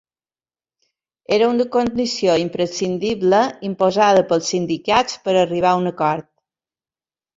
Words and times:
Era 1.37 1.49
una 1.55 1.67
condició 1.75 2.37
imprescindible 2.43 3.41
imposada 3.69 4.27
pels 4.33 4.49
sindicats 4.55 5.21
per 5.27 5.37
arribar 5.43 5.75
a 5.75 5.83
un 5.83 5.91
acord. 5.93 6.33